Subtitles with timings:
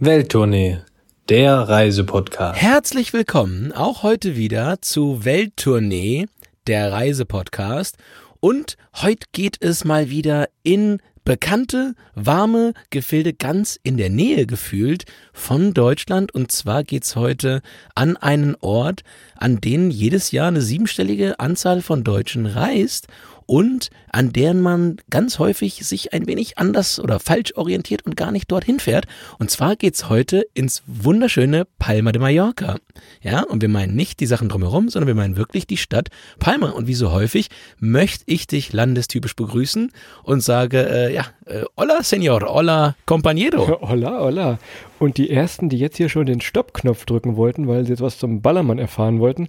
[0.00, 0.78] Welttournee,
[1.28, 2.62] der Reisepodcast.
[2.62, 6.26] Herzlich willkommen auch heute wieder zu Welttournee,
[6.68, 7.96] der Reisepodcast.
[8.38, 15.04] Und heute geht es mal wieder in bekannte, warme Gefilde ganz in der Nähe gefühlt
[15.32, 16.32] von Deutschland.
[16.32, 17.60] Und zwar geht's heute
[17.96, 19.02] an einen Ort,
[19.34, 23.08] an den jedes Jahr eine siebenstellige Anzahl von Deutschen reist
[23.48, 28.30] und an deren man ganz häufig sich ein wenig anders oder falsch orientiert und gar
[28.30, 29.06] nicht dorthin fährt.
[29.38, 32.76] Und zwar geht's heute ins wunderschöne Palma de Mallorca.
[33.22, 36.70] Ja, und wir meinen nicht die Sachen drumherum, sondern wir meinen wirklich die Stadt Palma.
[36.70, 39.92] Und wie so häufig möchte ich dich landestypisch begrüßen
[40.24, 43.78] und sage, äh, ja, äh, hola, Senor, hola, compañero.
[43.88, 44.58] Hola, hola.
[44.98, 48.18] Und die ersten, die jetzt hier schon den Stoppknopf drücken wollten, weil sie jetzt was
[48.18, 49.48] zum Ballermann erfahren wollten,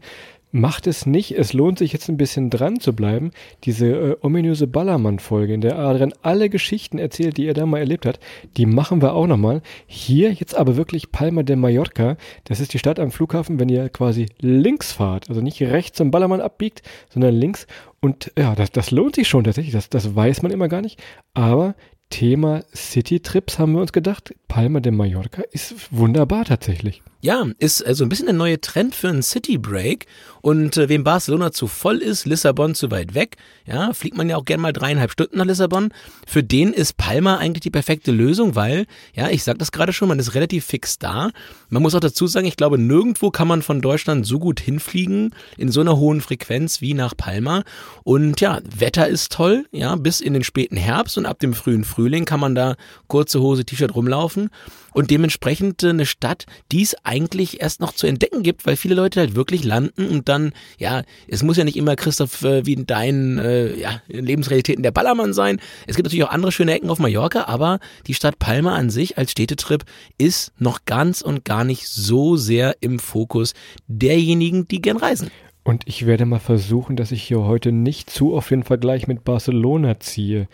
[0.52, 1.32] Macht es nicht.
[1.38, 3.32] Es lohnt sich jetzt ein bisschen dran zu bleiben.
[3.66, 8.08] Diese äh, ominöse Ballermann-Folge, in der Adrian alle Geschichten erzählt, die er da mal erlebt
[8.08, 8.20] hat,
[8.58, 9.62] die machen wir auch nochmal.
[9.86, 12.18] Hier jetzt aber wirklich Palma de Mallorca.
[12.46, 15.30] Das ist die Stadt am Flughafen, wenn ihr quasi links fahrt.
[15.30, 17.68] Also nicht rechts zum Ballermann abbiegt, sondern links.
[18.00, 19.74] Und ja, das, das lohnt sich schon tatsächlich.
[19.74, 21.00] Das, das weiß man immer gar nicht.
[21.36, 21.76] Aber
[22.10, 27.04] Thema City-Trips haben wir uns gedacht, Palma de Mallorca ist wunderbar tatsächlich.
[27.22, 30.06] Ja, ist also ein bisschen der neue Trend für einen City Break.
[30.42, 34.38] Und äh, wem Barcelona zu voll ist, Lissabon zu weit weg, ja, fliegt man ja
[34.38, 35.94] auch gerne mal dreieinhalb Stunden nach Lissabon.
[36.26, 40.08] Für den ist Palma eigentlich die perfekte Lösung, weil, ja, ich sag das gerade schon,
[40.08, 41.32] man ist relativ fix da.
[41.68, 45.36] Man muss auch dazu sagen, ich glaube, nirgendwo kann man von Deutschland so gut hinfliegen,
[45.58, 47.64] in so einer hohen Frequenz wie nach Palma.
[48.06, 51.84] Und ja, Wetter ist toll, ja, bis in den späten Herbst und ab dem frühen
[51.84, 54.50] Frühling kann man da kurze Hose, T-Shirt rumlaufen
[54.94, 58.96] und dementsprechend äh, eine Stadt, die es eigentlich erst noch zu entdecken gibt, weil viele
[58.96, 62.74] Leute halt wirklich landen und dann, ja, es muss ja nicht immer Christoph äh, wie
[62.74, 65.60] in deinen äh, ja, Lebensrealitäten der Ballermann sein.
[65.88, 69.18] Es gibt natürlich auch andere schöne Ecken auf Mallorca, aber die Stadt Palma an sich
[69.18, 69.84] als Städtetrip
[70.18, 73.54] ist noch ganz und gar nicht so sehr im Fokus
[73.88, 75.32] derjenigen, die gern reisen.
[75.64, 79.24] Und ich werde mal versuchen, dass ich hier heute nicht zu oft den Vergleich mit
[79.24, 80.48] Barcelona ziehe.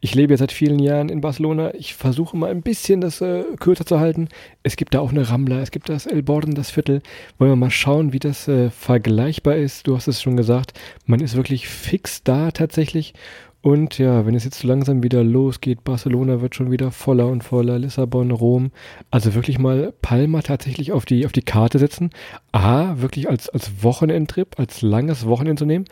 [0.00, 1.74] Ich lebe jetzt seit vielen Jahren in Barcelona.
[1.74, 4.28] Ich versuche mal ein bisschen das äh, kürzer zu halten.
[4.62, 7.02] Es gibt da auch eine Rambla, es gibt das El Borden, das Viertel.
[7.38, 9.88] Wollen wir mal schauen, wie das äh, vergleichbar ist.
[9.88, 13.12] Du hast es schon gesagt, man ist wirklich fix da tatsächlich.
[13.60, 17.42] Und ja, wenn es jetzt so langsam wieder losgeht, Barcelona wird schon wieder voller und
[17.42, 18.70] voller, Lissabon, Rom.
[19.10, 22.10] Also wirklich mal Palma tatsächlich auf die, auf die Karte setzen.
[22.52, 25.86] A, wirklich als, als Wochenendtrip, als langes Wochenende zu nehmen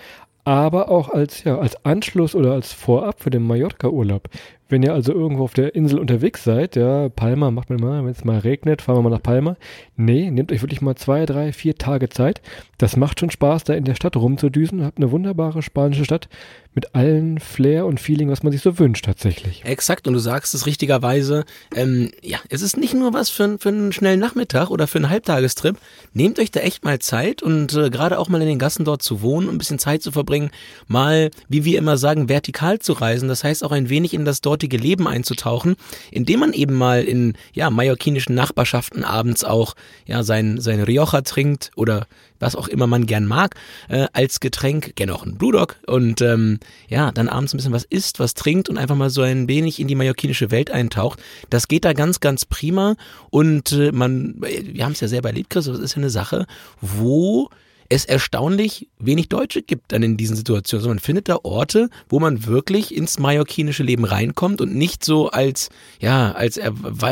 [0.46, 4.28] aber auch als, ja, als Anschluss oder als Vorab für den Mallorca-Urlaub.
[4.68, 8.10] Wenn ihr also irgendwo auf der Insel unterwegs seid, ja, Palma macht man immer, wenn
[8.10, 9.56] es mal regnet, fahren wir mal nach Palma.
[9.96, 12.42] Nee, nehmt euch wirklich mal zwei, drei, vier Tage Zeit.
[12.78, 14.84] Das macht schon Spaß, da in der Stadt rumzudüsen.
[14.84, 16.28] Habt eine wunderbare spanische Stadt
[16.74, 19.64] mit allen Flair und Feeling, was man sich so wünscht tatsächlich.
[19.64, 21.44] Exakt, und du sagst es richtigerweise,
[21.74, 25.08] ähm, ja, es ist nicht nur was für, für einen schnellen Nachmittag oder für einen
[25.08, 25.78] Halbtagestrip.
[26.12, 29.02] Nehmt euch da echt mal Zeit und äh, gerade auch mal in den Gassen dort
[29.02, 30.50] zu wohnen, ein bisschen Zeit zu verbringen,
[30.86, 33.28] mal, wie wir immer sagen, vertikal zu reisen.
[33.28, 35.76] Das heißt auch ein wenig in das dort dortige Leben einzutauchen,
[36.10, 39.74] indem man eben mal in ja mallorquinischen Nachbarschaften abends auch
[40.06, 42.06] ja sein sein Rioja trinkt oder
[42.38, 43.54] was auch immer man gern mag
[43.88, 46.58] äh, als Getränk, gerne auch ein Brewdog und ähm,
[46.88, 49.78] ja dann abends ein bisschen was isst, was trinkt und einfach mal so ein wenig
[49.78, 51.22] in die mallorquinische Welt eintaucht.
[51.50, 52.96] Das geht da ganz ganz prima
[53.28, 56.46] und äh, man wir haben es ja selber erlebt, Chris, das ist ja eine Sache,
[56.80, 57.50] wo
[57.88, 60.80] es erstaunlich wenig Deutsche gibt dann in diesen Situationen.
[60.80, 65.30] Also man findet da Orte, wo man wirklich ins mallorquinische Leben reinkommt und nicht so
[65.30, 65.68] als,
[66.00, 66.60] ja, als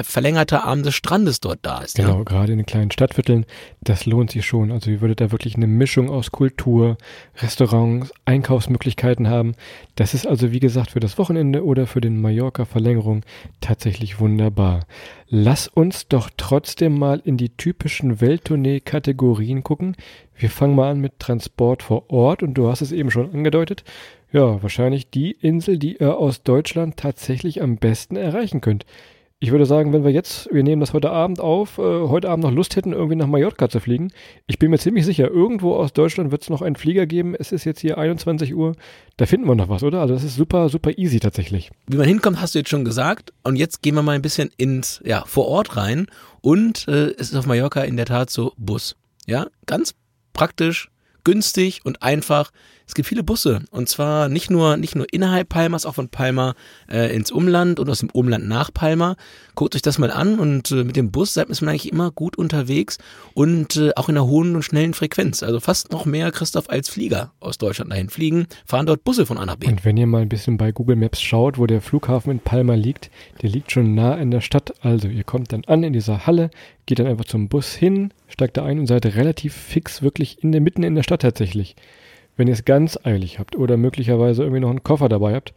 [0.02, 1.96] verlängerter Arm des Strandes dort da ist.
[1.96, 2.24] Genau, ja.
[2.24, 3.46] gerade in den kleinen Stadtvierteln,
[3.80, 4.72] das lohnt sich schon.
[4.72, 6.96] Also ihr würdet da wirklich eine Mischung aus Kultur,
[7.42, 9.54] Restaurants, Einkaufsmöglichkeiten haben.
[9.96, 13.22] Das ist also, wie gesagt, für das Wochenende oder für den Mallorca-Verlängerung
[13.60, 14.86] tatsächlich wunderbar.
[15.28, 19.96] Lass uns doch trotzdem mal in die typischen Welttournee-Kategorien gucken.
[20.36, 23.84] Wir fangen mal an mit Transport vor Ort und du hast es eben schon angedeutet.
[24.32, 28.84] Ja, wahrscheinlich die Insel, die ihr aus Deutschland tatsächlich am besten erreichen könnt.
[29.44, 32.44] Ich würde sagen, wenn wir jetzt, wir nehmen das heute Abend auf, äh, heute Abend
[32.44, 34.10] noch Lust hätten, irgendwie nach Mallorca zu fliegen.
[34.46, 37.34] Ich bin mir ziemlich sicher, irgendwo aus Deutschland wird es noch einen Flieger geben.
[37.38, 38.74] Es ist jetzt hier 21 Uhr.
[39.18, 40.00] Da finden wir noch was, oder?
[40.00, 41.70] Also das ist super, super easy tatsächlich.
[41.86, 43.34] Wie man hinkommt, hast du jetzt schon gesagt.
[43.42, 46.06] Und jetzt gehen wir mal ein bisschen ins, ja, vor Ort rein.
[46.40, 48.96] Und äh, es ist auf Mallorca in der Tat so Bus.
[49.26, 49.94] Ja, ganz
[50.32, 50.88] praktisch,
[51.22, 52.50] günstig und einfach
[52.86, 56.54] Es gibt viele Busse und zwar nicht nur nicht nur innerhalb Palmas, auch von Palma
[56.90, 59.16] äh, ins Umland und aus dem Umland nach Palma.
[59.54, 62.36] Guckt euch das mal an und äh, mit dem Bus seid man eigentlich immer gut
[62.36, 62.98] unterwegs
[63.32, 65.42] und äh, auch in einer hohen und schnellen Frequenz.
[65.42, 69.38] Also fast noch mehr, Christoph, als Flieger aus Deutschland dahin fliegen, fahren dort Busse von
[69.38, 69.66] A nach B.
[69.66, 72.74] Und wenn ihr mal ein bisschen bei Google Maps schaut, wo der Flughafen in Palma
[72.74, 73.10] liegt,
[73.42, 74.74] der liegt schon nah in der Stadt.
[74.82, 76.50] Also ihr kommt dann an in dieser Halle,
[76.86, 80.52] geht dann einfach zum Bus hin, steigt da ein und seid relativ fix wirklich in
[80.52, 81.76] der mitten in der Stadt tatsächlich.
[82.36, 85.54] Wenn ihr es ganz eilig habt oder möglicherweise irgendwie noch einen Koffer dabei habt,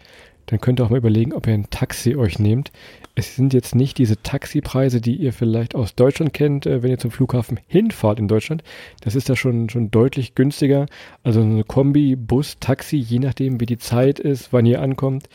[0.47, 2.71] dann könnt ihr auch mal überlegen, ob ihr ein Taxi euch nehmt.
[3.15, 6.97] Es sind jetzt nicht diese Taxipreise, die ihr vielleicht aus Deutschland kennt, äh, wenn ihr
[6.97, 8.63] zum Flughafen hinfahrt in Deutschland.
[9.01, 10.85] Das ist da schon, schon deutlich günstiger.
[11.23, 15.27] Also eine Kombi, Bus, Taxi, je nachdem, wie die Zeit ist, wann ihr ankommt,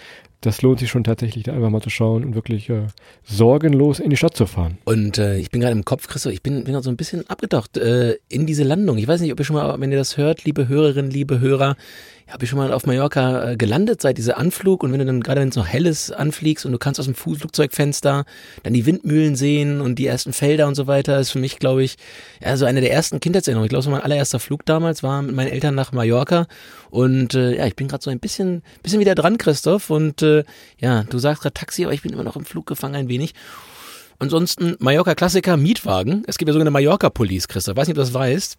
[0.42, 2.88] das lohnt sich schon tatsächlich, da einfach mal zu schauen und wirklich äh,
[3.24, 4.76] sorgenlos in die Stadt zu fahren.
[4.84, 7.28] Und äh, ich bin gerade im Kopf, Christoph, ich bin, bin gerade so ein bisschen
[7.30, 8.98] abgetaucht äh, in diese Landung.
[8.98, 11.76] Ich weiß nicht, ob ihr schon mal, wenn ihr das hört, liebe Hörerinnen, liebe Hörer,
[12.32, 15.20] habe ich schon mal auf Mallorca äh, gelandet seit dieser Anflug und wenn du dann
[15.20, 18.24] gerade wenn es noch hell ist anfliegst und du kannst aus dem Flugzeugfenster
[18.62, 21.84] dann die Windmühlen sehen und die ersten Felder und so weiter, ist für mich glaube
[21.84, 21.96] ich
[22.42, 23.66] ja so eine der ersten Kindheitserinnerungen.
[23.66, 26.46] Ich glaube, so mein allererster Flug damals war mit meinen Eltern nach Mallorca
[26.90, 30.44] und äh, ja, ich bin gerade so ein bisschen bisschen wieder dran, Christoph und äh,
[30.78, 33.34] ja, du sagst gerade Taxi, aber ich bin immer noch im Flug gefangen ein wenig.
[34.18, 36.22] Ansonsten Mallorca Klassiker Mietwagen.
[36.28, 37.76] Es gibt ja sogenannte Mallorca Police, Christoph.
[37.76, 38.56] Weiß nicht, ob du das weißt.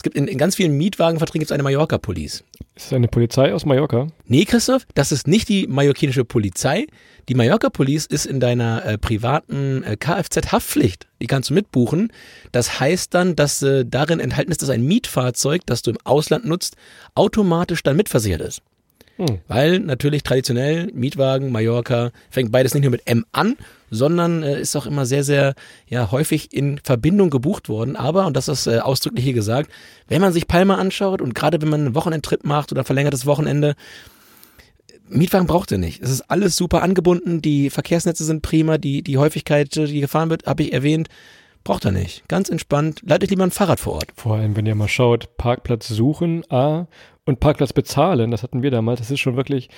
[0.00, 2.42] Es gibt in, in ganz vielen Mietwagenverträgen gibt es eine Mallorca Police.
[2.74, 4.06] Ist das eine Polizei aus Mallorca?
[4.24, 6.86] Nee, Christoph, das ist nicht die mallorquinische Polizei.
[7.28, 11.06] Die Mallorca Police ist in deiner äh, privaten äh, Kfz-Haftpflicht.
[11.20, 12.10] Die kannst du mitbuchen.
[12.50, 16.46] Das heißt dann, dass äh, darin enthalten ist, dass ein Mietfahrzeug, das du im Ausland
[16.46, 16.76] nutzt,
[17.14, 18.62] automatisch dann mitversichert ist.
[19.20, 19.38] Hm.
[19.48, 23.56] Weil natürlich traditionell Mietwagen, Mallorca, fängt beides nicht nur mit M an,
[23.90, 25.54] sondern äh, ist auch immer sehr, sehr
[25.86, 27.96] ja, häufig in Verbindung gebucht worden.
[27.96, 29.70] Aber, und das ist äh, ausdrücklich hier gesagt,
[30.08, 33.74] wenn man sich Palma anschaut und gerade wenn man einen Wochenendtrip macht oder verlängertes Wochenende,
[35.10, 36.02] Mietwagen braucht ihr nicht.
[36.02, 40.46] Es ist alles super angebunden, die Verkehrsnetze sind prima, die, die Häufigkeit, die gefahren wird,
[40.46, 41.08] habe ich erwähnt.
[41.62, 42.26] Braucht er nicht.
[42.26, 43.02] Ganz entspannt.
[43.04, 44.12] Leitet lieber ein Fahrrad vor Ort.
[44.14, 46.86] Vor allem, wenn ihr mal schaut, Parkplatz suchen, A,
[47.26, 49.68] und Parkplatz bezahlen, das hatten wir damals, das ist schon wirklich,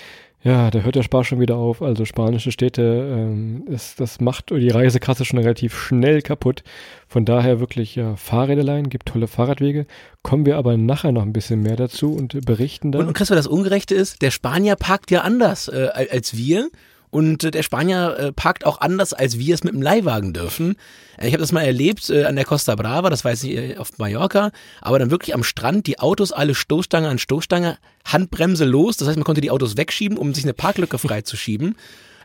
[0.42, 1.82] ja, da hört der Spaß schon wieder auf.
[1.82, 6.64] Also spanische Städte, ähm, das, das macht die Reisekasse schon relativ schnell kaputt.
[7.06, 9.86] Von daher wirklich ja, Fahrräderlein, gibt tolle Fahrradwege.
[10.22, 13.02] Kommen wir aber nachher noch ein bisschen mehr dazu und berichten dann.
[13.02, 16.68] Und, und Christopher, das Ungerechte ist, der Spanier parkt ja anders äh, als wir.
[17.12, 20.76] Und äh, der Spanier äh, parkt auch anders, als wir es mit dem Leihwagen dürfen.
[21.18, 24.50] Äh, ich habe das mal erlebt an der Costa Brava, das weiß ich auf Mallorca,
[24.80, 27.76] aber dann wirklich am Strand die Autos alle Stoßstange an Stoßstange,
[28.06, 28.96] Handbremse los.
[28.96, 31.76] Das heißt, man konnte die Autos wegschieben, um sich eine Parklücke freizuschieben.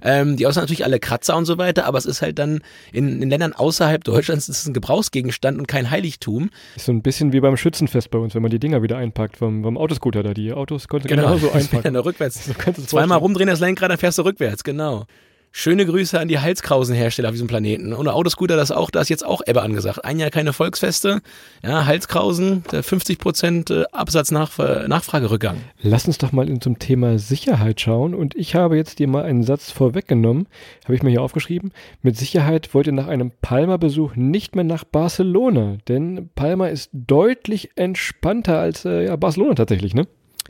[0.01, 2.61] Ähm, die Autos natürlich alle Kratzer und so weiter, aber es ist halt dann
[2.91, 6.49] in, in Ländern außerhalb Deutschlands ist es ein Gebrauchsgegenstand und kein Heiligtum.
[6.75, 9.38] Ist so ein bisschen wie beim Schützenfest bei uns, wenn man die Dinger wieder einpackt
[9.38, 10.33] vom, vom Autoscooter da.
[10.33, 11.23] Die Autos konnte genau.
[11.23, 11.95] genauso einpacken.
[11.95, 12.45] Ja, rückwärts.
[12.45, 12.53] So
[12.83, 15.05] Zweimal rumdrehen das Lenkrad, dann fährst du rückwärts, genau.
[15.51, 17.94] Schöne Grüße an die Halskrausenhersteller auf diesem Planeten.
[17.94, 20.05] Und Autoscooter, das auch, da ist jetzt auch Ebbe angesagt.
[20.05, 21.21] Ein Jahr keine Volksfeste.
[21.63, 25.57] Ja, Halskrausen, 50 Prozent äh, Absatznachfragerückgang.
[25.81, 28.13] Lass uns doch mal zum Thema Sicherheit schauen.
[28.13, 30.47] Und ich habe jetzt dir mal einen Satz vorweggenommen.
[30.83, 31.71] Habe ich mir hier aufgeschrieben.
[32.01, 35.77] Mit Sicherheit wollt ihr nach einem Palma-Besuch nicht mehr nach Barcelona.
[35.88, 40.07] Denn Palma ist deutlich entspannter als äh, ja, Barcelona tatsächlich, ne?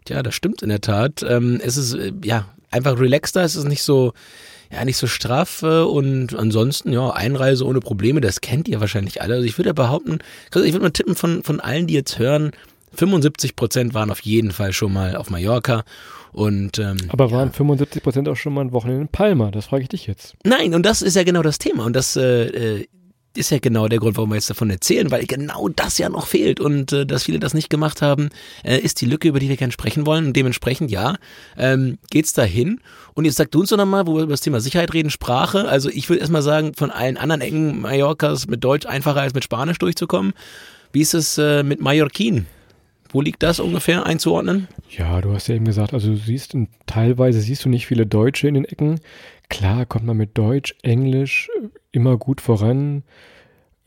[0.10, 1.26] Ja, das stimmt in der Tat.
[1.28, 3.44] Ähm, es ist, äh, ja, einfach relaxter.
[3.44, 4.14] Es ist nicht so,
[4.72, 9.36] ja, nicht so straff und ansonsten, ja, Einreise ohne Probleme, das kennt ihr wahrscheinlich alle.
[9.36, 10.20] Also ich würde ja behaupten,
[10.50, 12.52] ich würde mal tippen von, von allen, die jetzt hören,
[12.94, 15.84] 75 Prozent waren auf jeden Fall schon mal auf Mallorca.
[16.34, 17.54] Und, ähm, Aber waren ja.
[17.54, 19.52] 75 Prozent auch schon mal ein Wochenende in Palma?
[19.52, 20.36] Das frage ich dich jetzt.
[20.44, 21.86] Nein, und das ist ja genau das Thema.
[21.86, 22.88] Und das äh, äh
[23.38, 26.28] ist ja genau der Grund, warum wir jetzt davon erzählen, weil genau das ja noch
[26.28, 28.30] fehlt und äh, dass viele das nicht gemacht haben,
[28.64, 30.28] äh, ist die Lücke, über die wir gerne sprechen wollen.
[30.28, 31.16] Und dementsprechend, ja,
[31.58, 32.82] ähm, geht's dahin.
[33.14, 35.68] Und jetzt sagt du uns doch nochmal, wo wir über das Thema Sicherheit reden, Sprache.
[35.68, 39.44] Also ich würde erstmal sagen, von allen anderen Ecken Mallorcas mit Deutsch einfacher als mit
[39.44, 40.34] Spanisch durchzukommen.
[40.92, 42.48] Wie ist es äh, mit Mallorquin?
[43.10, 44.68] Wo liegt das ungefähr einzuordnen?
[44.90, 48.48] Ja, du hast ja eben gesagt, also du siehst, teilweise siehst du nicht viele Deutsche
[48.48, 49.00] in den Ecken.
[49.50, 53.04] Klar kommt man mit Deutsch, Englisch äh, immer gut voran.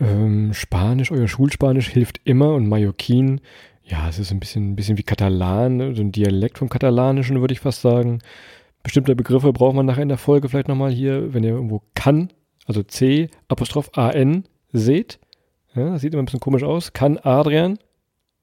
[0.00, 3.40] Ähm, Spanisch, euer Schulspanisch hilft immer und Mallorquin,
[3.84, 7.52] ja, es ist ein bisschen, ein bisschen wie Katalan, so ein Dialekt vom Katalanischen, würde
[7.52, 8.20] ich fast sagen.
[8.82, 12.30] Bestimmte Begriffe braucht man nachher in der Folge vielleicht nochmal hier, wenn ihr irgendwo kann,
[12.66, 15.18] also C, Apostroph A-N seht.
[15.74, 16.92] Ja, das sieht immer ein bisschen komisch aus.
[16.92, 17.78] Kann Adrian.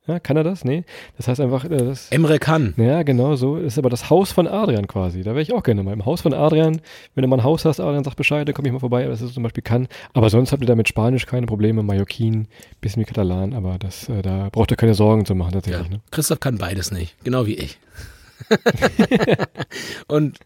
[0.07, 0.63] Ja, kann er das?
[0.63, 0.83] Nee.
[1.17, 2.09] Das heißt einfach, äh, das.
[2.11, 2.73] Emre kann.
[2.77, 3.57] Ja, genau so.
[3.57, 5.21] Das ist aber das Haus von Adrian quasi.
[5.21, 5.91] Da wäre ich auch gerne mal.
[5.91, 6.79] Im Haus von Adrian,
[7.13, 9.05] wenn du mal ein Haus hast, Adrian sagt Bescheid, dann komme ich mal vorbei.
[9.05, 9.87] Das ist zum Beispiel kann.
[10.13, 11.83] Aber sonst habt ihr da mit Spanisch keine Probleme.
[11.83, 12.47] Mallorquin,
[12.79, 15.87] bisschen wie Katalan, aber das, äh, da braucht ihr keine Sorgen zu machen tatsächlich.
[15.87, 15.93] Ja.
[15.95, 16.01] Ne?
[16.11, 17.15] Christoph kann beides nicht.
[17.23, 17.77] Genau wie ich.
[20.07, 20.39] und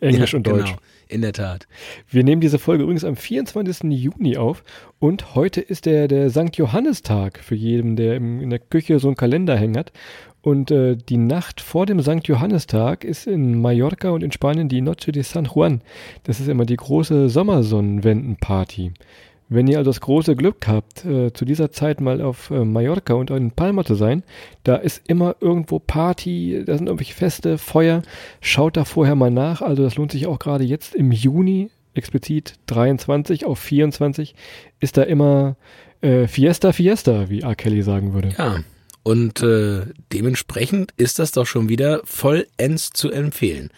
[0.00, 0.66] Englisch ja, und Deutsch.
[0.66, 1.66] Genau, in der Tat.
[2.08, 3.90] Wir nehmen diese Folge übrigens am 24.
[3.90, 4.64] Juni auf
[4.98, 6.56] und heute ist der, der St.
[6.56, 9.92] Johannistag für jeden, der im, in der Küche so einen Kalender hängen hat.
[10.42, 12.20] Und äh, die Nacht vor dem St.
[12.22, 15.80] Johannistag ist in Mallorca und in Spanien die Noche de San Juan.
[16.22, 18.92] Das ist immer die große Sommersonnenwendenparty.
[19.48, 23.14] Wenn ihr also das große Glück habt, äh, zu dieser Zeit mal auf äh, Mallorca
[23.14, 24.24] und in Palma zu sein,
[24.64, 28.02] da ist immer irgendwo Party, da sind irgendwelche Feste, Feuer.
[28.40, 29.62] Schaut da vorher mal nach.
[29.62, 34.34] Also das lohnt sich auch gerade jetzt im Juni, explizit 23 auf 24,
[34.80, 35.56] ist da immer
[36.00, 37.54] äh, Fiesta, Fiesta, wie R.
[37.54, 38.30] Kelly sagen würde.
[38.36, 38.58] Ja.
[39.04, 43.70] Und äh, dementsprechend ist das doch schon wieder vollends zu empfehlen.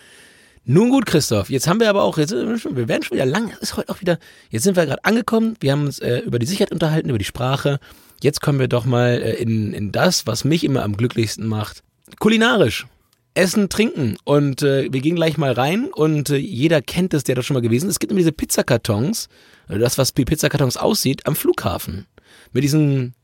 [0.70, 3.78] Nun gut, Christoph, jetzt haben wir aber auch, jetzt, wir werden schon wieder lang, ist
[3.78, 4.18] heute auch wieder,
[4.50, 7.24] jetzt sind wir gerade angekommen, wir haben uns äh, über die Sicherheit unterhalten, über die
[7.24, 7.80] Sprache.
[8.20, 11.82] Jetzt kommen wir doch mal äh, in, in das, was mich immer am glücklichsten macht.
[12.18, 12.86] Kulinarisch.
[13.32, 14.18] Essen, trinken.
[14.24, 17.54] Und äh, wir gehen gleich mal rein und äh, jeder kennt es, der da schon
[17.54, 17.92] mal gewesen ist.
[17.92, 19.30] Es gibt immer diese Pizzakartons,
[19.70, 22.06] oder das, was wie Pizzakartons aussieht, am Flughafen.
[22.52, 23.14] Mit diesen,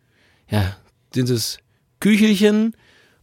[0.49, 0.79] ja,
[1.15, 1.59] dieses
[2.01, 2.75] Küchelchen,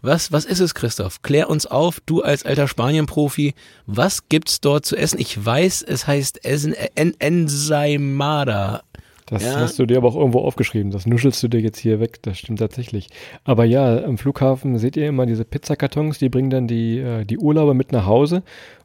[0.01, 1.21] was, was ist es, Christoph?
[1.21, 3.53] Klär uns auf, du als alter Spanien-Profi.
[3.85, 5.19] Was gibt's dort zu essen?
[5.19, 8.81] Ich weiß, es heißt Essen, en, Ensaimada.
[9.27, 9.59] Das Ja.
[9.61, 10.91] hast du dir aber auch irgendwo aufgeschrieben.
[10.91, 12.19] Das nuschelst du dir jetzt hier weg.
[12.23, 13.07] Das stimmt tatsächlich.
[13.45, 17.37] Aber ja, am Flughafen seht ihr immer diese Pizzakartons, die bringen dann die, äh, die
[17.37, 18.43] Urlauber mit nach Hause.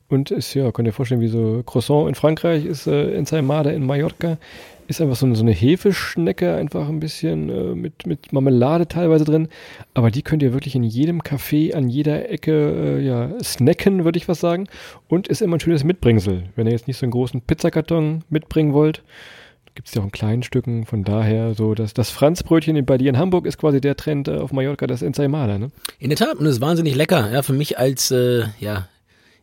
[0.09, 3.85] Und ist, ja, könnt ihr vorstellen, wie so Croissant in Frankreich ist äh, Ensaimada in
[3.85, 4.39] Mallorca.
[4.89, 9.25] Ist einfach so, eine- so eine Hefeschnecke, einfach ein bisschen äh, mit, mit Marmelade teilweise
[9.25, 9.49] drin.
[9.95, 14.17] Aber die könnt ihr wirklich in jedem Café, an jeder Ecke, äh, ja, snacken, würde
[14.19, 14.69] ich was sagen.
[15.09, 16.45] Und ist immer ein schönes Mitbringsel.
[16.55, 19.03] Wenn ihr jetzt nicht so einen großen Pizzakarton mitbringen wollt,
[19.75, 20.87] gibt es ja auch in kleinen Stücken.
[20.87, 24.37] Von daher so, dass das Franzbrötchen bei dir in Hamburg ist quasi der Trend äh,
[24.37, 25.73] auf Mallorca, das Ensaimada, ne?
[25.99, 27.29] In der Tat, und es ist wahnsinnig lecker.
[27.33, 28.87] Ja, für mich als, äh, ja,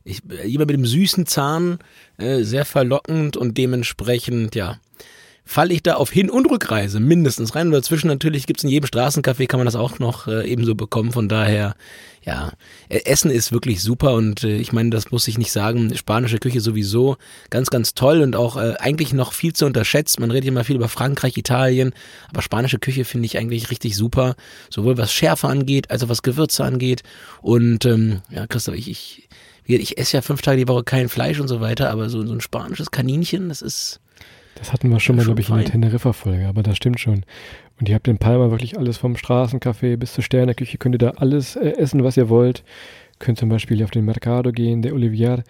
[0.04, 1.80] ich, jemand mit dem süßen Zahn,
[2.18, 4.80] äh, sehr verlockend und dementsprechend, ja,
[5.46, 7.68] falle ich da auf Hin- und Rückreise mindestens rein.
[7.68, 11.12] Und dazwischen natürlich gibt's in jedem Straßencafé, kann man das auch noch äh, ebenso bekommen.
[11.12, 11.76] Von daher,
[12.24, 12.54] ja,
[12.88, 15.96] äh, Essen ist wirklich super und äh, ich meine, das muss ich nicht sagen.
[15.96, 17.18] Spanische Küche sowieso
[17.50, 20.20] ganz, ganz toll und auch äh, eigentlich noch viel zu unterschätzt.
[20.20, 21.94] Man redet immer viel über Frankreich, Italien,
[22.30, 24.36] aber spanische Küche finde ich eigentlich richtig super,
[24.70, 27.04] sowohl was Schärfe angeht, als auch was Gewürze angeht.
[27.42, 29.30] Und ähm, ja, Christoph, ich, ich,
[29.66, 32.34] ich esse ja fünf Tage die Woche kein Fleisch und so weiter, aber so, so
[32.34, 34.00] ein spanisches Kaninchen, das ist
[34.56, 35.72] Das hatten wir schon mal, glaube ich, in der fein.
[35.72, 37.26] Teneriffa-Folge, aber das stimmt schon.
[37.80, 41.10] Und ihr habt in Palma wirklich alles vom Straßencafé bis zur Sterneküche, könnt ihr da
[41.12, 42.64] alles äh, essen, was ihr wollt.
[43.20, 45.44] Könnt zum Beispiel auf den Mercado gehen, der Olivier.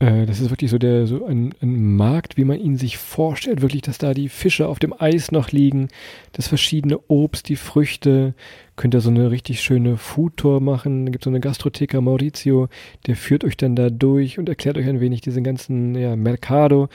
[0.00, 3.62] Äh, das ist wirklich so der so ein, ein Markt, wie man ihn sich vorstellt.
[3.62, 5.88] Wirklich, dass da die Fische auf dem Eis noch liegen,
[6.32, 8.34] das verschiedene Obst, die Früchte.
[8.76, 11.06] Könnt ihr so eine richtig schöne Foodtour machen.
[11.06, 12.68] Da gibt es so eine Gastrotheka Maurizio,
[13.06, 16.88] der führt euch dann da durch und erklärt euch ein wenig diesen ganzen ja, Mercado.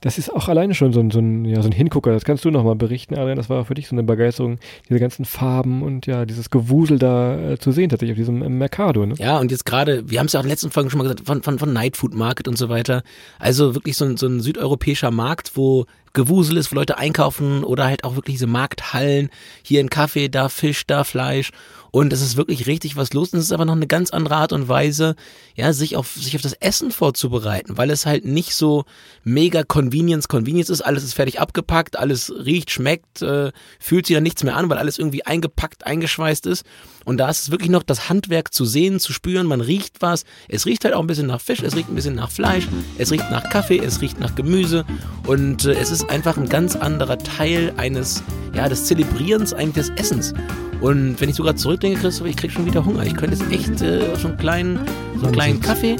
[0.00, 2.12] Das ist auch alleine schon so ein, so ein, ja, so ein Hingucker.
[2.12, 3.36] Das kannst du nochmal berichten, Adrian.
[3.36, 7.52] Das war für dich so eine Begeisterung, diese ganzen Farben und ja, dieses Gewusel da
[7.52, 9.04] äh, zu sehen, tatsächlich auf diesem äh, Mercado.
[9.04, 9.14] Ne?
[9.18, 11.04] Ja, und jetzt gerade, wir haben es ja auch in den letzten Folgen schon mal
[11.04, 13.02] gesagt, von, von, von Night Food Market und so weiter.
[13.38, 17.84] Also wirklich so ein, so ein südeuropäischer Markt, wo Gewusel ist, wo Leute einkaufen oder
[17.84, 19.30] halt auch wirklich diese Markthallen.
[19.62, 21.50] Hier ein Kaffee, da Fisch, da Fleisch.
[21.92, 23.32] Und es ist wirklich richtig was los.
[23.32, 25.14] Und es ist aber noch eine ganz andere Art und Weise,
[25.60, 28.86] ja, sich auf, sich auf das Essen vorzubereiten, weil es halt nicht so
[29.24, 30.80] mega Convenience, Convenience ist.
[30.80, 34.78] Alles ist fertig abgepackt, alles riecht, schmeckt, äh, fühlt sich dann nichts mehr an, weil
[34.78, 36.64] alles irgendwie eingepackt, eingeschweißt ist.
[37.04, 39.46] Und da ist es wirklich noch das Handwerk zu sehen, zu spüren.
[39.46, 40.24] Man riecht was.
[40.48, 43.12] Es riecht halt auch ein bisschen nach Fisch, es riecht ein bisschen nach Fleisch, es
[43.12, 44.86] riecht nach Kaffee, es riecht nach Gemüse.
[45.26, 48.22] Und äh, es ist einfach ein ganz anderer Teil eines,
[48.54, 50.32] ja, des Zelebrierens eigentlich des Essens.
[50.80, 53.04] Und wenn ich so gerade zurückdenke, Christoph, ich krieg schon wieder Hunger.
[53.04, 54.80] Ich könnte jetzt echt äh, so einen kleinen,
[55.22, 55.96] einen kleinen Kaffee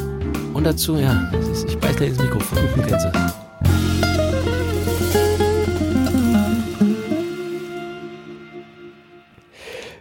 [0.55, 2.59] und dazu, ja, ist, ich beiß gleich ins Mikrofon.
[2.87, 3.13] Kennst du?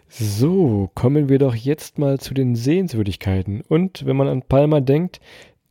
[0.08, 3.62] So, kommen wir doch jetzt mal zu den Sehenswürdigkeiten.
[3.62, 5.20] Und wenn man an Palma denkt,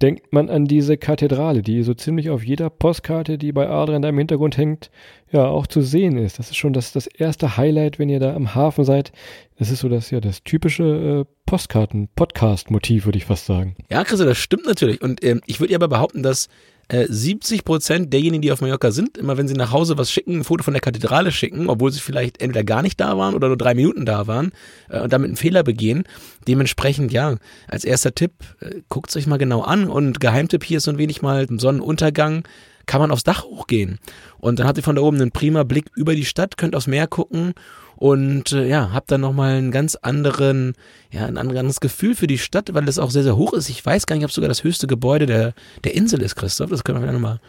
[0.00, 4.08] denkt man an diese Kathedrale, die so ziemlich auf jeder Postkarte, die bei Adrian da
[4.08, 4.90] im Hintergrund hängt,
[5.30, 6.38] ja auch zu sehen ist.
[6.38, 9.12] Das ist schon das, das erste Highlight, wenn ihr da am Hafen seid.
[9.58, 13.76] Das ist so das, ja, das typische äh, Postkarten-Podcast-Motiv, würde ich fast sagen.
[13.90, 15.02] Ja, Christoph, das stimmt natürlich.
[15.02, 16.48] Und ähm, ich würde ja aber behaupten, dass
[16.88, 20.38] äh, 70 Prozent derjenigen, die auf Mallorca sind, immer wenn sie nach Hause was schicken,
[20.38, 23.48] ein Foto von der Kathedrale schicken, obwohl sie vielleicht entweder gar nicht da waren oder
[23.48, 24.52] nur drei Minuten da waren
[24.88, 26.04] äh, und damit einen Fehler begehen.
[26.46, 30.84] Dementsprechend, ja, als erster Tipp, äh, guckt euch mal genau an und Geheimtipp hier ist
[30.84, 32.44] so ein wenig mal Sonnenuntergang
[32.88, 34.00] kann man aufs Dach hochgehen.
[34.40, 36.88] Und dann habt ihr von da oben einen prima Blick über die Stadt, könnt aufs
[36.88, 37.54] Meer gucken
[37.94, 40.74] und äh, ja, habt dann nochmal einen ganz anderen,
[41.10, 43.68] ja, ein anderes Gefühl für die Stadt, weil es auch sehr, sehr hoch ist.
[43.68, 45.54] Ich weiß gar nicht, ob es sogar das höchste Gebäude der,
[45.84, 46.70] der Insel ist, Christoph.
[46.70, 47.40] Das können wir vielleicht nochmal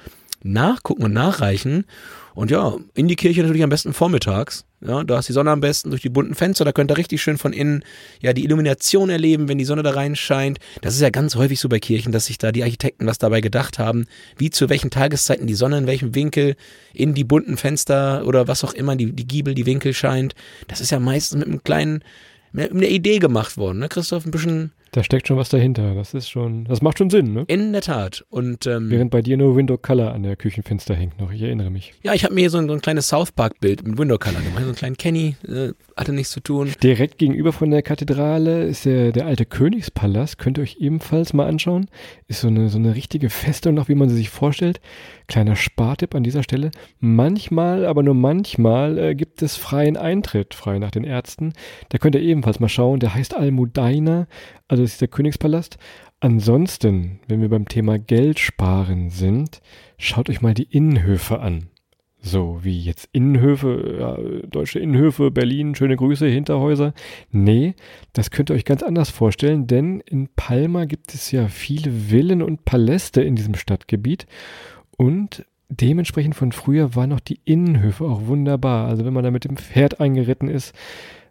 [0.44, 1.86] nachgucken und nachreichen.
[2.36, 4.66] Und ja, in die Kirche natürlich am besten vormittags.
[4.82, 7.22] Ja, da ist die Sonne am besten durch die bunten Fenster, da könnt ihr richtig
[7.22, 7.84] schön von innen
[8.22, 10.60] ja die Illumination erleben, wenn die Sonne da reinscheint.
[10.82, 13.42] Das ist ja ganz häufig so bei Kirchen, dass sich da die Architekten was dabei
[13.42, 14.06] gedacht haben,
[14.38, 16.56] wie zu welchen Tageszeiten die Sonne in welchem Winkel
[16.94, 20.34] in die bunten Fenster oder was auch immer, die, die Giebel, die Winkel scheint.
[20.70, 22.04] Das ist ja meistens mit einem kleinen,
[22.54, 24.26] mit einer Idee gemacht worden, ne, Christoph?
[24.26, 25.94] Ein bisschen da steckt schon was dahinter.
[25.96, 27.44] Das ist schon, das macht schon Sinn, ne?
[27.48, 28.26] In der Tat.
[28.30, 31.32] Und ähm, während bei dir nur Window Color an der Küchenfenster hängt noch.
[31.32, 31.94] Ich erinnere mich.
[32.04, 34.18] Ja, ich habe mir hier so ein, so ein kleines South Park Bild mit Window
[34.18, 34.60] Color gemacht.
[34.60, 36.72] So einen kleinen Kenny äh, hatte nichts zu tun.
[36.82, 40.38] Direkt gegenüber von der Kathedrale ist der, der alte Königspalast.
[40.38, 41.88] Könnt ihr euch ebenfalls mal anschauen.
[42.28, 44.80] Ist so eine so eine richtige Festung noch, wie man sie sich vorstellt.
[45.28, 46.72] Kleiner Spartipp an dieser Stelle.
[47.00, 51.54] Manchmal, aber nur manchmal äh, gibt es freien Eintritt, frei nach den Ärzten.
[51.90, 53.00] Da könnt ihr ebenfalls mal schauen.
[53.00, 54.28] Der heißt Almudaina.
[54.68, 55.78] Also das ist der Königspalast.
[56.20, 59.62] Ansonsten, wenn wir beim Thema Geld sparen sind,
[59.98, 61.68] schaut euch mal die Innenhöfe an.
[62.22, 64.18] So wie jetzt Innenhöfe, ja,
[64.48, 66.94] deutsche Innenhöfe, Berlin, schöne Grüße, Hinterhäuser.
[67.32, 67.76] Nee,
[68.12, 72.42] das könnt ihr euch ganz anders vorstellen, denn in Palma gibt es ja viele Villen
[72.42, 74.28] und Paläste in diesem Stadtgebiet
[74.98, 78.88] und dementsprechend von früher waren auch die Innenhöfe auch wunderbar.
[78.90, 80.76] Also wenn man da mit dem Pferd eingeritten ist,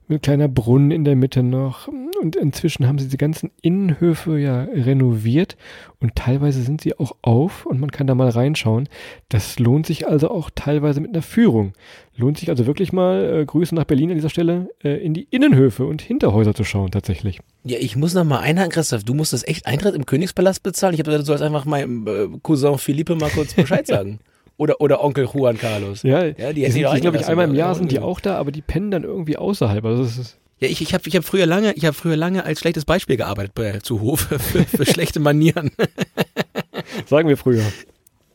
[0.09, 1.89] ein kleiner Brunnen in der Mitte noch.
[2.21, 5.57] Und inzwischen haben sie die ganzen Innenhöfe ja renoviert
[6.01, 8.89] und teilweise sind sie auch auf und man kann da mal reinschauen.
[9.29, 11.75] Das lohnt sich also auch teilweise mit einer Führung.
[12.17, 15.29] Lohnt sich also wirklich mal, äh, Grüße nach Berlin an dieser Stelle, äh, in die
[15.31, 17.41] Innenhöfe und Hinterhäuser zu schauen tatsächlich.
[17.65, 19.05] Ja, ich muss noch mal einhaken, Christoph.
[19.05, 20.95] Du musstest echt Eintritt im Königspalast bezahlen.
[20.95, 24.19] Ich habe gesagt, du sollst einfach meinem äh, Cousin Philippe mal kurz Bescheid sagen.
[24.59, 26.03] Oder, oder Onkel Juan Carlos.
[26.03, 28.51] Ja, ja die, die, die glaube ich, einmal im Jahr sind die auch da, aber
[28.53, 29.85] die pennen dann irgendwie außerhalb.
[29.85, 32.45] Also das ist ja, ich, ich habe ich hab früher lange, ich habe früher lange
[32.45, 35.71] als schlechtes Beispiel gearbeitet bei, zu Hof für, für schlechte Manieren.
[37.07, 37.65] Sagen wir früher.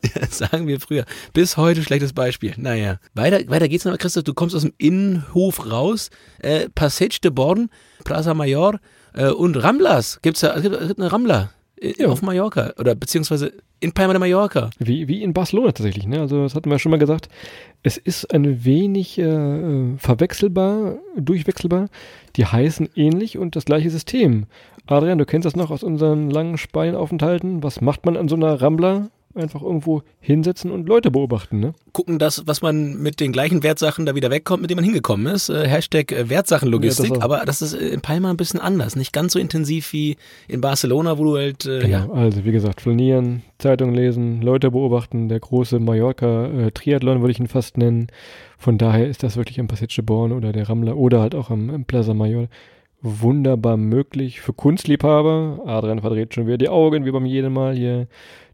[0.30, 1.06] sagen wir früher.
[1.32, 2.54] Bis heute schlechtes Beispiel.
[2.58, 3.00] Naja.
[3.14, 4.26] Weiter, weiter geht's noch, Christoph.
[4.26, 6.10] Du kommst aus dem Innenhof raus.
[6.40, 7.70] Äh, Passage de Born,
[8.04, 8.82] Plaza Mayor
[9.14, 10.20] äh, und Ramblas.
[10.22, 11.52] Gibt's da, es gibt, es gibt eine Rambla
[11.98, 12.08] ja.
[12.08, 13.54] auf Mallorca oder beziehungsweise
[13.84, 14.70] in Palma de Mallorca.
[14.80, 16.22] Wie, wie in Barcelona tatsächlich, ne?
[16.22, 17.28] Also das hatten wir schon mal gesagt.
[17.84, 21.90] Es ist ein wenig äh, verwechselbar, durchwechselbar.
[22.38, 24.46] Die heißen ähnlich und das gleiche System.
[24.88, 27.62] Adrian, du kennst das noch aus unseren langen Spanienaufenthalten.
[27.62, 29.10] Was macht man an so einer Rambla?
[29.36, 31.60] Einfach irgendwo hinsetzen und Leute beobachten.
[31.60, 31.74] Ne?
[31.92, 35.28] Gucken, dass, was man mit den gleichen Wertsachen da wieder wegkommt, mit denen man hingekommen
[35.34, 35.50] ist.
[35.50, 37.10] Äh, Hashtag äh, Wertsachenlogistik.
[37.10, 38.96] Ja, das aber das ist in Palma ein bisschen anders.
[38.96, 40.18] Nicht ganz so intensiv wie
[40.48, 41.66] in Barcelona, wo du halt.
[41.66, 42.10] Äh, genau, ja.
[42.12, 45.30] also wie gesagt, flanieren, Zeitung lesen, Leute beobachten.
[45.30, 48.08] Der große Mallorca-Triathlon äh, würde ich ihn fast nennen.
[48.58, 51.70] Von daher ist das wirklich am Passage Born oder der Ramla oder halt auch am,
[51.70, 52.48] am Plaza Mayor
[53.04, 55.60] wunderbar möglich für Kunstliebhaber.
[55.66, 58.08] Adrian verdreht schon wieder die Augen, wie beim jeden Mal hier.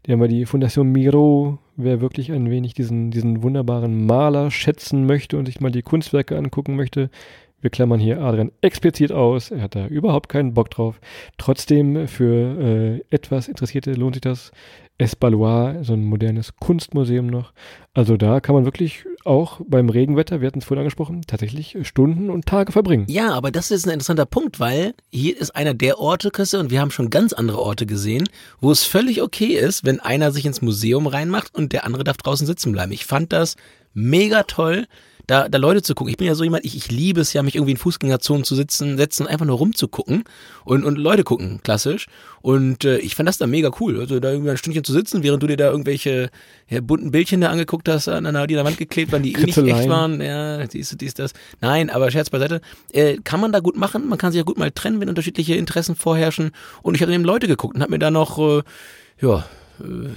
[0.06, 5.04] Die haben wir die Fondation Miro, wer wirklich ein wenig diesen, diesen wunderbaren Maler schätzen
[5.06, 7.10] möchte und sich mal die Kunstwerke angucken möchte.
[7.60, 9.50] Wir klammern hier Adrian explizit aus.
[9.50, 11.00] Er hat da überhaupt keinen Bock drauf.
[11.38, 14.52] Trotzdem für äh, etwas Interessierte lohnt sich das.
[15.00, 17.54] Espaloir, so ein modernes Kunstmuseum noch.
[17.94, 22.28] Also da kann man wirklich auch beim Regenwetter, wir hatten es vorhin angesprochen, tatsächlich Stunden
[22.28, 23.06] und Tage verbringen.
[23.08, 26.70] Ja, aber das ist ein interessanter Punkt, weil hier ist einer der Orte, Christe, und
[26.70, 28.28] wir haben schon ganz andere Orte gesehen,
[28.60, 32.18] wo es völlig okay ist, wenn einer sich ins Museum reinmacht und der andere darf
[32.18, 32.92] draußen sitzen bleiben.
[32.92, 33.56] Ich fand das
[33.94, 34.86] mega toll,
[35.30, 36.10] da, da Leute zu gucken.
[36.10, 38.56] Ich bin ja so jemand, ich, ich liebe es ja, mich irgendwie in Fußgängerzonen zu
[38.56, 40.24] sitzen, setzen und einfach nur rumzugucken
[40.64, 42.08] und, und Leute gucken, klassisch.
[42.42, 44.00] Und äh, ich fand das da mega cool.
[44.00, 46.30] Also da irgendwie ein Stündchen zu sitzen, während du dir da irgendwelche
[46.68, 49.34] ja, bunten Bildchen da angeguckt hast, an einer, die an der Wand geklebt waren, die
[49.34, 50.20] eh nicht echt waren.
[50.20, 51.32] Ja, dies, dies, das.
[51.60, 52.60] Nein, aber Scherz beiseite.
[52.92, 54.08] Äh, kann man da gut machen.
[54.08, 56.50] Man kann sich ja gut mal trennen, wenn unterschiedliche Interessen vorherrschen.
[56.82, 58.62] Und ich habe eben Leute geguckt und habe mir da noch, äh,
[59.20, 59.44] ja,
[59.78, 60.08] äh,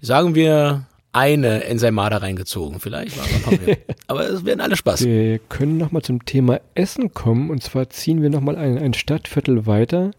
[0.00, 0.84] sagen wir,
[1.16, 2.78] eine Ensaimada reingezogen.
[2.78, 3.18] Vielleicht
[4.06, 5.04] Aber es werden alle Spaß.
[5.04, 7.50] Wir können nochmal zum Thema Essen kommen.
[7.50, 10.10] Und zwar ziehen wir nochmal ein, ein Stadtviertel weiter.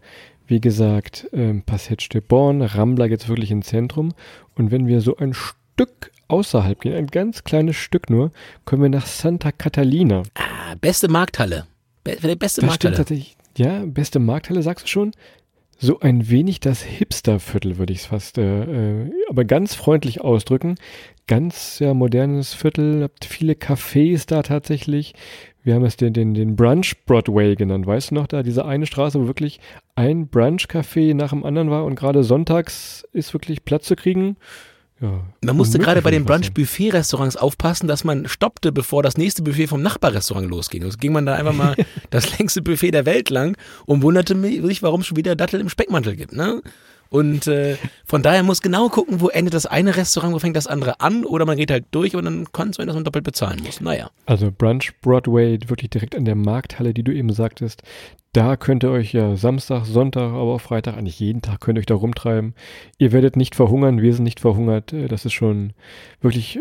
[0.48, 4.12] Wie gesagt, ähm, Passage de Born, Rambla jetzt wirklich ins Zentrum.
[4.56, 8.32] Und wenn wir so ein Stück außerhalb gehen, ein ganz kleines Stück nur,
[8.64, 10.24] kommen wir nach Santa Catalina.
[10.34, 11.66] Ah, beste Markthalle.
[12.02, 12.74] Be beste das Markthalle.
[12.74, 13.36] Stimmt tatsächlich.
[13.56, 15.12] Ja, beste Markthalle, sagst du schon?
[15.78, 20.74] So ein wenig das Hipsterviertel, würde ich es fast, äh, äh, aber ganz freundlich ausdrücken.
[21.28, 25.14] Ganz ja, modernes Viertel, habt viele Cafés da tatsächlich.
[25.62, 27.86] Wir haben es den, den, den Brunch Broadway genannt.
[27.86, 29.60] Weißt du noch, da diese eine Straße, wo wirklich
[29.94, 34.36] ein Brunch-Café nach dem anderen war und gerade sonntags ist wirklich Platz zu kriegen.
[35.00, 39.68] Ja, man musste gerade bei den Brunch-Buffet-Restaurants aufpassen, dass man stoppte, bevor das nächste Buffet
[39.68, 40.82] vom Nachbarrestaurant losging.
[40.82, 41.76] Also ging man da einfach mal
[42.10, 43.56] das längste Buffet der Welt lang
[43.86, 46.32] und wunderte sich, warum es schon wieder Dattel im Speckmantel gibt.
[46.32, 46.62] Ne?
[47.10, 50.66] Und äh, von daher muss genau gucken, wo endet das eine Restaurant, wo fängt das
[50.66, 53.24] andere an, oder man geht halt durch und dann kann es sein, dass man doppelt
[53.24, 53.80] bezahlen muss.
[53.80, 54.10] Naja.
[54.26, 57.82] Also Brunch Broadway, wirklich direkt an der Markthalle, die du eben sagtest,
[58.32, 61.80] da könnt ihr euch ja Samstag, Sonntag, aber auch Freitag, eigentlich jeden Tag könnt ihr
[61.80, 62.54] euch da rumtreiben.
[62.98, 64.92] Ihr werdet nicht verhungern, wir sind nicht verhungert.
[64.92, 65.72] Äh, das ist schon
[66.20, 66.60] wirklich äh,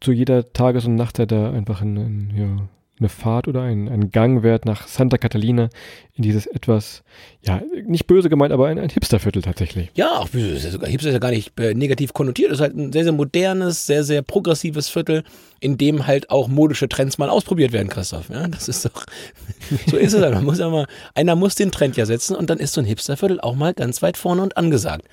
[0.00, 2.68] zu jeder Tages- und Nachtzeit da einfach ein, ein ja,
[3.00, 5.68] eine Fahrt oder ein, ein Gang wert nach Santa Catalina
[6.14, 7.02] in dieses etwas,
[7.42, 9.90] ja, nicht böse gemeint, aber ein, ein Hipsterviertel tatsächlich.
[9.94, 12.50] Ja, auch Hipster ist ja gar nicht äh, negativ konnotiert.
[12.50, 15.24] Es ist halt ein sehr, sehr modernes, sehr, sehr progressives Viertel,
[15.60, 18.28] in dem halt auch modische Trends mal ausprobiert werden, Christoph.
[18.28, 19.04] Ja, das ist doch,
[19.86, 20.34] so ist es halt.
[20.34, 22.86] Man muss ja mal, einer muss den Trend ja setzen und dann ist so ein
[22.86, 25.06] Hipsterviertel auch mal ganz weit vorne und angesagt.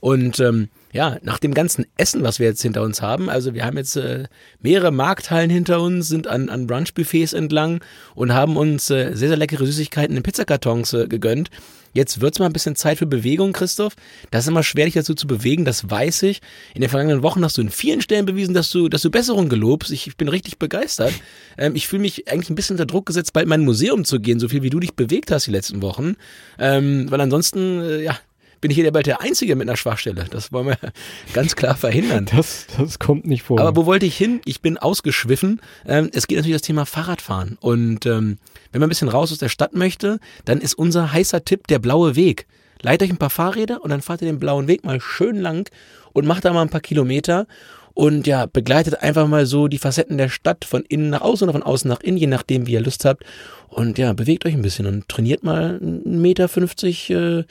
[0.00, 3.64] Und ähm, ja, nach dem ganzen Essen, was wir jetzt hinter uns haben, also wir
[3.64, 4.24] haben jetzt äh,
[4.60, 7.80] mehrere Markthallen hinter uns, sind an, an Brunchbuffets entlang
[8.14, 11.50] und haben uns äh, sehr, sehr leckere Süßigkeiten in Pizzakartons äh, gegönnt.
[11.94, 13.94] Jetzt wird's mal ein bisschen Zeit für Bewegung, Christoph.
[14.30, 16.40] Das ist immer schwer, dich dazu zu bewegen, das weiß ich.
[16.74, 19.48] In den vergangenen Wochen hast du in vielen Stellen bewiesen, dass du, dass du Besserung
[19.48, 19.90] gelobst.
[19.90, 21.12] Ich, ich bin richtig begeistert.
[21.58, 24.20] Ähm, ich fühle mich eigentlich ein bisschen unter Druck gesetzt, bald in mein Museum zu
[24.20, 26.16] gehen, so viel wie du dich bewegt hast die letzten Wochen.
[26.58, 28.18] Ähm, weil ansonsten, äh, ja,
[28.62, 30.24] bin ich hier bald der Einzige mit einer Schwachstelle.
[30.30, 30.78] Das wollen wir
[31.34, 32.26] ganz klar verhindern.
[32.34, 33.60] Das, das kommt nicht vor.
[33.60, 34.40] Aber wo wollte ich hin?
[34.46, 35.60] Ich bin ausgeschwiffen.
[35.84, 37.58] Ähm, es geht natürlich das Thema Fahrradfahren.
[37.60, 38.38] Und ähm,
[38.70, 41.80] wenn man ein bisschen raus aus der Stadt möchte, dann ist unser heißer Tipp der
[41.80, 42.46] blaue Weg.
[42.80, 45.68] Leitet euch ein paar Fahrräder und dann fahrt ihr den blauen Weg mal schön lang
[46.12, 47.46] und macht da mal ein paar Kilometer
[47.94, 51.58] und ja, begleitet einfach mal so die Facetten der Stadt von innen nach außen oder
[51.58, 53.24] von außen nach innen, je nachdem, wie ihr Lust habt.
[53.68, 57.44] Und ja, bewegt euch ein bisschen und trainiert mal einen Meter fünfzig äh,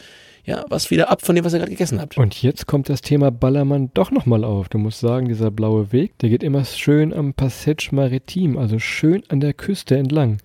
[0.43, 2.17] ja, was wieder ab von dem, was ihr gerade gegessen habt.
[2.17, 4.69] Und jetzt kommt das Thema Ballermann doch nochmal auf.
[4.69, 9.23] Du musst sagen, dieser blaue Weg, der geht immer schön am Passage Maritim, also schön
[9.29, 10.37] an der Küste entlang.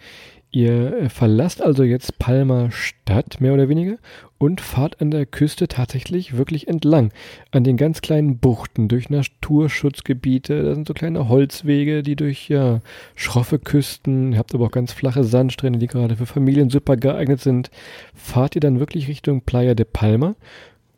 [0.56, 3.98] Ihr verlasst also jetzt Palma Stadt, mehr oder weniger,
[4.38, 7.12] und fahrt an der Küste tatsächlich wirklich entlang.
[7.50, 12.80] An den ganz kleinen Buchten, durch Naturschutzgebiete, da sind so kleine Holzwege, die durch ja,
[13.16, 17.42] schroffe Küsten, ihr habt aber auch ganz flache Sandstrände, die gerade für Familien super geeignet
[17.42, 17.70] sind.
[18.14, 20.36] Fahrt ihr dann wirklich Richtung Playa de Palma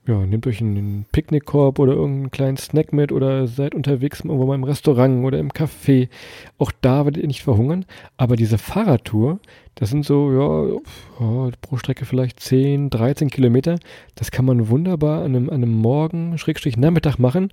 [0.08, 4.54] ja, nehmt euch einen Picknickkorb oder irgendeinen kleinen Snack mit oder seid unterwegs irgendwo mal
[4.54, 6.08] im Restaurant oder im Café.
[6.56, 7.84] Auch da werdet ihr nicht verhungern.
[8.16, 9.38] Aber diese Fahrradtour,
[9.74, 13.78] das sind so, ja, pro Strecke vielleicht 10, 13 Kilometer.
[14.14, 17.52] Das kann man wunderbar an einem, an einem Morgen, Schrägstrich Nachmittag machen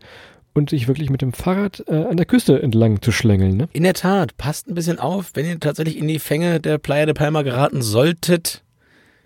[0.54, 3.58] und sich wirklich mit dem Fahrrad äh, an der Küste entlang zu schlängeln.
[3.58, 3.68] Ne?
[3.74, 7.06] In der Tat, passt ein bisschen auf, wenn ihr tatsächlich in die Fänge der Playa
[7.06, 8.64] de Palma geraten solltet.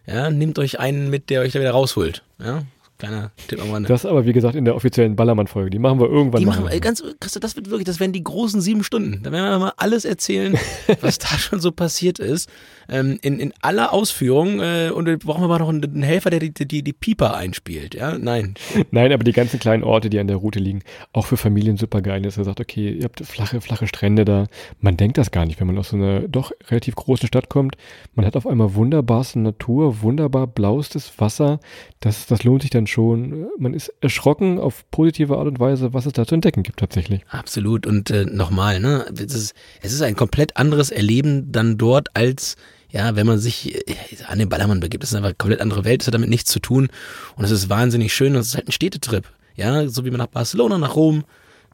[0.08, 2.24] Ja, nehmt euch einen mit, der euch da wieder rausholt.
[2.40, 2.64] Ja,
[3.00, 3.88] Kleiner Tipp am Rande.
[3.88, 5.70] Das aber, wie gesagt, in der offiziellen Ballermann-Folge.
[5.70, 6.70] Die machen wir irgendwann die machen.
[6.70, 9.24] Wir, ganz, das wird wirklich, das werden die großen sieben Stunden.
[9.24, 10.58] Da werden wir mal alles erzählen,
[11.02, 12.50] was da schon so passiert ist.
[12.90, 14.60] Ähm, in, in aller Ausführung.
[14.60, 17.96] Äh, und wir brauchen aber noch einen, einen Helfer, der die, die, die Pieper einspielt.
[17.96, 18.56] Ja, nein.
[18.92, 20.82] Nein, aber die ganzen kleinen Orte, die an der Route liegen,
[21.14, 22.38] auch für Familien super geil ist.
[22.38, 24.48] Er sagt, okay, ihr habt flache, flache Strände da.
[24.82, 27.78] Man denkt das gar nicht, wenn man aus so einer doch relativ großen Stadt kommt.
[28.14, 31.62] Man hat auf einmal wunderbarste Natur, wunderbar blaustes Wasser.
[32.02, 33.48] Das, das lohnt sich dann schon.
[33.58, 37.22] Man ist erschrocken auf positive Art und Weise, was es da zu entdecken gibt tatsächlich.
[37.30, 37.88] Absolut.
[37.88, 42.56] Und äh, nochmal, ne, es ist, es ist ein komplett anderes Erleben dann dort als
[42.92, 43.96] ja, wenn man sich äh,
[44.28, 46.52] an den Ballermann begibt, das ist einfach eine komplett andere Welt, das hat damit nichts
[46.52, 46.90] zu tun
[47.36, 49.26] und es ist wahnsinnig schön und es ist halt ein Städtetrip.
[49.56, 51.24] Ja, so wie man nach Barcelona, nach Rom,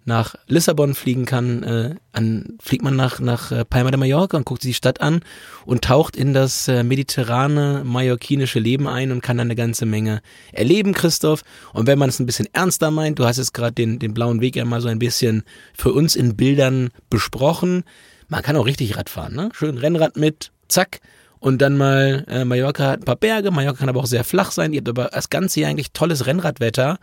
[0.06, 4.46] nach Lissabon fliegen kann, äh, an, fliegt man nach, nach äh, Palma de Mallorca und
[4.46, 5.22] guckt sich die Stadt an
[5.66, 10.22] und taucht in das äh, mediterrane mallorquinische Leben ein und kann dann eine ganze Menge
[10.52, 11.42] erleben, Christoph.
[11.74, 14.42] Und wenn man es ein bisschen ernster meint, du hast jetzt gerade den, den blauen
[14.42, 15.44] Weg ja mal so ein bisschen
[15.76, 17.84] für uns in Bildern besprochen.
[18.28, 19.50] Man kann auch richtig Rad fahren, ne?
[19.54, 21.00] Schön Rennrad mit, zack.
[21.40, 24.52] Und dann mal, äh, Mallorca hat ein paar Berge, Mallorca kann aber auch sehr flach
[24.52, 24.72] sein.
[24.74, 26.98] Ihr habt aber das ganze Jahr eigentlich tolles Rennradwetter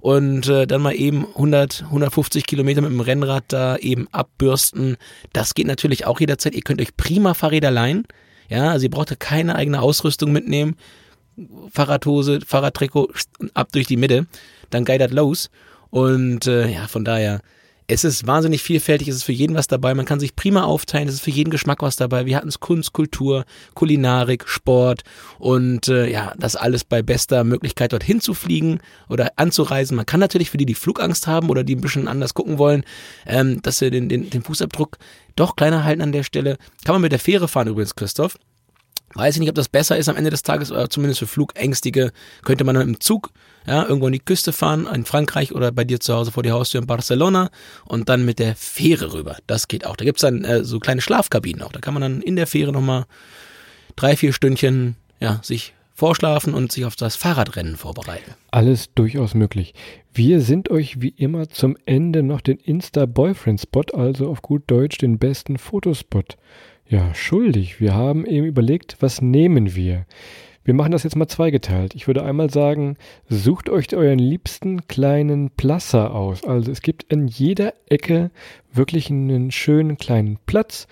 [0.00, 4.96] und äh, dann mal eben 100, 150 Kilometer mit dem Rennrad da eben abbürsten.
[5.32, 6.54] Das geht natürlich auch jederzeit.
[6.54, 8.04] Ihr könnt euch prima Fahrräder leihen.
[8.48, 10.76] Ja, also ihr braucht ja keine eigene Ausrüstung mitnehmen.
[11.70, 13.10] Fahrradhose, Fahrradtrikot
[13.54, 14.26] ab durch die Mitte.
[14.70, 15.50] Dann geidert los.
[15.90, 17.40] Und äh, ja, von daher
[17.90, 21.08] es ist wahnsinnig vielfältig, es ist für jeden was dabei, man kann sich prima aufteilen,
[21.08, 22.26] es ist für jeden Geschmack was dabei.
[22.26, 25.04] Wir hatten es Kunst, Kultur, Kulinarik, Sport
[25.38, 29.96] und äh, ja, das alles bei bester Möglichkeit dorthin zu fliegen oder anzureisen.
[29.96, 32.84] Man kann natürlich für die, die Flugangst haben oder die ein bisschen anders gucken wollen,
[33.26, 34.98] ähm, dass sie den, den, den Fußabdruck
[35.34, 36.58] doch kleiner halten an der Stelle.
[36.84, 38.36] Kann man mit der Fähre fahren übrigens, Christoph.
[39.18, 42.12] Weiß ich nicht, ob das besser ist am Ende des Tages, oder zumindest für Flugängstige
[42.44, 43.32] könnte man mit dem Zug
[43.66, 46.52] ja, irgendwo an die Küste fahren, in Frankreich oder bei dir zu Hause vor die
[46.52, 47.50] Haustür in Barcelona
[47.84, 49.36] und dann mit der Fähre rüber.
[49.48, 49.96] Das geht auch.
[49.96, 51.72] Da gibt's dann äh, so kleine Schlafkabinen auch.
[51.72, 53.06] Da kann man dann in der Fähre nochmal
[53.96, 58.34] drei, vier Stündchen ja, sich vorschlafen und sich auf das Fahrradrennen vorbereiten.
[58.52, 59.74] Alles durchaus möglich.
[60.14, 65.18] Wir sind euch wie immer zum Ende noch den Insta-Boyfriend-Spot, also auf gut Deutsch den
[65.18, 66.36] besten Fotospot
[66.88, 67.80] ja, schuldig.
[67.80, 70.06] Wir haben eben überlegt, was nehmen wir?
[70.64, 71.94] Wir machen das jetzt mal zweigeteilt.
[71.94, 72.96] Ich würde einmal sagen,
[73.28, 76.44] sucht euch euren liebsten kleinen Plasser aus.
[76.44, 78.30] Also es gibt in jeder Ecke
[78.72, 80.86] wirklich einen schönen kleinen Platz.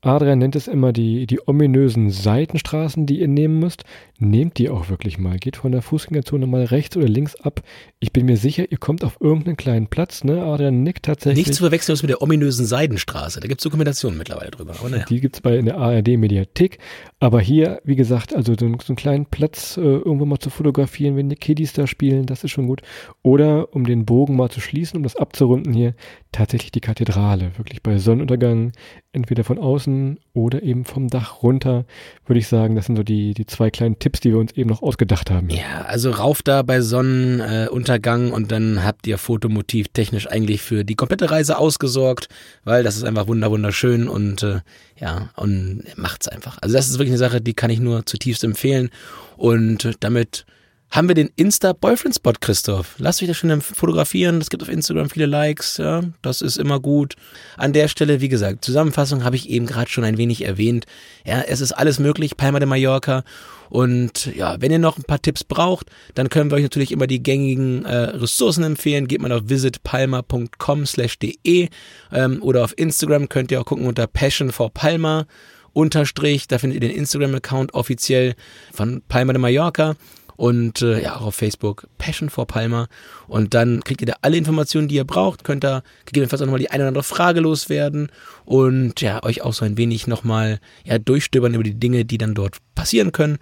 [0.00, 3.84] Adrian nennt es immer die, die ominösen Seitenstraßen, die ihr nehmen müsst.
[4.18, 5.38] Nehmt die auch wirklich mal.
[5.38, 7.62] Geht von der Fußgängerzone mal rechts oder links ab.
[7.98, 10.24] Ich bin mir sicher, ihr kommt auf irgendeinen kleinen Platz.
[10.24, 10.42] Ne?
[10.42, 11.46] Adrian nickt tatsächlich.
[11.46, 13.40] Nicht zu verwechseln mit der ominösen Seidenstraße.
[13.40, 14.74] Da gibt es Dokumentationen mittlerweile drüber.
[14.78, 15.04] Aber naja.
[15.08, 16.78] Die gibt es bei in der ARD-Mediathek.
[17.18, 21.16] Aber hier, wie gesagt, also so, so einen kleinen Platz äh, irgendwo mal zu fotografieren,
[21.16, 22.82] wenn die Kiddies da spielen, das ist schon gut.
[23.22, 25.94] Oder um den Bogen mal zu schließen, um das abzurunden hier,
[26.30, 27.52] tatsächlich die Kathedrale.
[27.56, 28.72] Wirklich bei Sonnenuntergang,
[29.12, 31.86] entweder von außen oder eben vom Dach runter,
[32.26, 34.68] würde ich sagen, das sind so die, die zwei kleinen Tipps die wir uns eben
[34.68, 35.48] noch ausgedacht haben.
[35.48, 40.94] Ja, also rauf da bei Sonnenuntergang und dann habt ihr Fotomotiv technisch eigentlich für die
[40.94, 42.28] komplette Reise ausgesorgt,
[42.64, 44.60] weil das ist einfach wunderschön und äh,
[44.98, 46.58] ja, und macht's einfach.
[46.60, 48.90] Also das ist wirklich eine Sache, die kann ich nur zutiefst empfehlen
[49.36, 50.44] und damit
[50.90, 52.94] haben wir den Insta-Boyfriend-Spot, Christoph.
[52.98, 54.40] Lasst euch das schon fotografieren.
[54.40, 56.02] Es gibt auf Instagram viele Likes, ja.
[56.22, 57.14] Das ist immer gut.
[57.58, 60.86] An der Stelle, wie gesagt, Zusammenfassung habe ich eben gerade schon ein wenig erwähnt.
[61.26, 63.22] Ja, es ist alles möglich, Palma de Mallorca.
[63.68, 67.06] Und ja, wenn ihr noch ein paar Tipps braucht, dann können wir euch natürlich immer
[67.06, 69.08] die gängigen äh, Ressourcen empfehlen.
[69.08, 71.68] Geht mal auf visitpalma.com slash de
[72.12, 75.26] ähm, oder auf Instagram könnt ihr auch gucken unter Passion for Palma
[75.74, 76.48] unterstrich.
[76.48, 78.34] Da findet ihr den Instagram-Account offiziell
[78.72, 79.96] von Palma de Mallorca
[80.38, 82.86] und äh, ja auch auf Facebook Passion for Palma
[83.26, 86.60] und dann kriegt ihr da alle Informationen, die ihr braucht, könnt da gegebenenfalls auch nochmal
[86.60, 88.10] die eine oder andere Frage loswerden
[88.44, 92.34] und ja, euch auch so ein wenig nochmal ja, durchstöbern über die Dinge, die dann
[92.34, 93.38] dort passieren können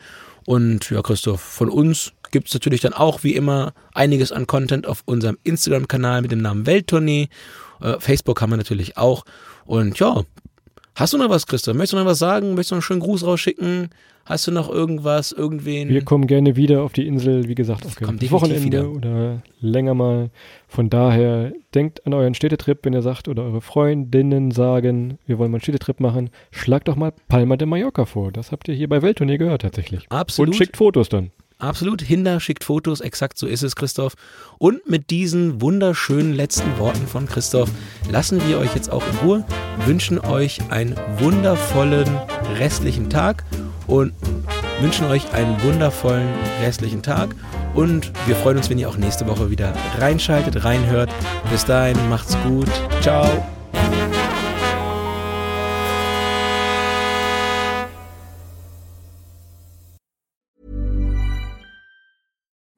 [0.46, 4.87] und ja, Christoph, von uns gibt es natürlich dann auch wie immer einiges an Content
[4.87, 7.28] auf unserem Instagram-Kanal mit dem Namen Welttournee.
[7.82, 9.24] Äh, Facebook haben wir natürlich auch.
[9.66, 10.22] Und ja,
[10.96, 11.76] hast du noch was, Christoph?
[11.76, 12.50] Möchtest du noch was sagen?
[12.54, 13.90] Möchtest du noch einen schönen Gruß rausschicken?
[14.24, 15.88] Hast du noch irgendwas, irgendwen?
[15.88, 18.00] Wir kommen gerne wieder auf die Insel, wie gesagt, auf
[18.32, 18.90] Wochenende wieder.
[18.90, 20.30] oder länger mal.
[20.66, 25.52] Von daher denkt an euren Städtetrip, wenn ihr sagt, oder eure Freundinnen sagen, wir wollen
[25.52, 28.32] mal einen Städtetrip machen, schlagt doch mal Palma de Mallorca vor.
[28.32, 30.06] Das habt ihr hier bei Welttournee gehört tatsächlich.
[30.09, 30.54] Absolut.
[30.54, 31.30] Und schickt Fotos dann.
[31.59, 32.03] Absolut.
[32.03, 34.14] Hinder schickt Fotos, exakt so ist es, Christoph.
[34.59, 37.71] Und mit diesen wunderschönen letzten Worten von Christoph
[38.11, 39.45] lassen wir euch jetzt auch in Ruhe,
[39.87, 42.09] wünschen euch einen wundervollen
[42.59, 43.45] restlichen Tag
[43.87, 44.12] und
[44.81, 46.29] wünschen euch einen wundervollen
[46.61, 47.35] restlichen Tag
[47.75, 51.11] und wir freuen uns, wenn ihr auch nächste Woche wieder reinschaltet, reinhört.
[51.51, 52.69] Bis dahin, macht's gut.
[53.01, 53.56] Ciao.